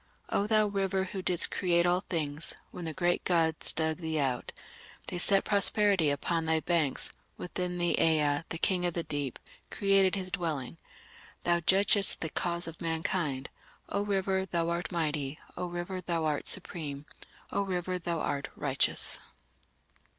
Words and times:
O 0.29 0.47
thou 0.47 0.65
River 0.65 1.03
who 1.03 1.21
didst 1.21 1.51
create 1.51 1.85
all 1.85 2.01
things, 2.01 2.55
When 2.71 2.85
the 2.85 2.91
great 2.93 3.23
gods 3.23 3.71
dug 3.71 3.97
thee 3.97 4.17
out, 4.17 4.51
They 5.05 5.19
set 5.19 5.43
prosperity 5.43 6.09
upon 6.09 6.47
thy 6.47 6.59
banks, 6.59 7.11
Within 7.37 7.77
thee 7.77 7.95
Ea, 7.99 8.41
the 8.49 8.57
King 8.59 8.83
of 8.87 8.95
the 8.95 9.03
Deep, 9.03 9.37
created 9.69 10.15
his 10.15 10.31
dwelling... 10.31 10.77
Thou 11.43 11.59
judgest 11.59 12.21
the 12.21 12.29
cause 12.29 12.65
of 12.65 12.81
mankind! 12.81 13.49
O 13.89 14.01
River, 14.01 14.43
thou 14.43 14.69
art 14.71 14.91
mighty! 14.91 15.37
O 15.55 15.67
River, 15.67 16.01
thou 16.01 16.25
art 16.25 16.47
supreme! 16.47 17.05
O 17.51 17.61
River, 17.61 17.99
thou 17.99 18.21
art 18.21 18.49
righteous! 18.55 19.19